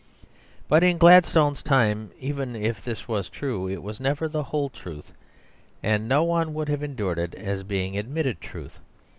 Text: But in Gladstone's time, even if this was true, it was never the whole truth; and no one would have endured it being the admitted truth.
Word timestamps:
But 0.67 0.81
in 0.83 0.97
Gladstone's 0.97 1.61
time, 1.61 2.09
even 2.19 2.55
if 2.55 2.83
this 2.83 3.07
was 3.07 3.29
true, 3.29 3.69
it 3.69 3.83
was 3.83 3.99
never 3.99 4.27
the 4.27 4.45
whole 4.45 4.67
truth; 4.69 5.11
and 5.83 6.09
no 6.09 6.23
one 6.23 6.55
would 6.55 6.69
have 6.69 6.81
endured 6.81 7.19
it 7.19 7.67
being 7.67 7.93
the 7.93 7.99
admitted 7.99 8.41
truth. 8.41 8.79